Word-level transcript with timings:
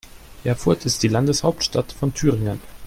Erfurt 0.43 0.87
ist 0.87 1.03
die 1.03 1.09
Landeshauptstadt 1.09 1.91
von 1.91 2.11
Thüringen. 2.11 2.59